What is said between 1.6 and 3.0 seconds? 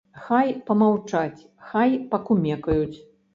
хай пакумекаюць.